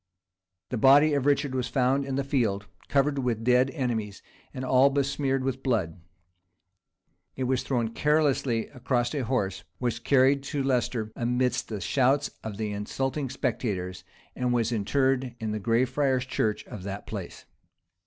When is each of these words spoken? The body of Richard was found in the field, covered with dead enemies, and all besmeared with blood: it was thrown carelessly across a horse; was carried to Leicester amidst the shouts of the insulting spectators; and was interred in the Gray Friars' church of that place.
The 0.69 0.79
body 0.79 1.13
of 1.13 1.27
Richard 1.27 1.53
was 1.53 1.67
found 1.67 2.05
in 2.05 2.15
the 2.15 2.23
field, 2.23 2.65
covered 2.89 3.19
with 3.19 3.43
dead 3.43 3.69
enemies, 3.69 4.23
and 4.51 4.65
all 4.65 4.89
besmeared 4.89 5.43
with 5.43 5.61
blood: 5.61 6.01
it 7.35 7.43
was 7.43 7.61
thrown 7.61 7.89
carelessly 7.89 8.65
across 8.69 9.13
a 9.13 9.23
horse; 9.25 9.63
was 9.79 9.99
carried 9.99 10.41
to 10.45 10.63
Leicester 10.63 11.11
amidst 11.15 11.67
the 11.67 11.79
shouts 11.79 12.31
of 12.43 12.57
the 12.57 12.71
insulting 12.71 13.29
spectators; 13.29 14.03
and 14.35 14.51
was 14.51 14.71
interred 14.71 15.35
in 15.39 15.51
the 15.51 15.59
Gray 15.59 15.85
Friars' 15.85 16.25
church 16.25 16.65
of 16.65 16.81
that 16.81 17.05
place. 17.05 17.45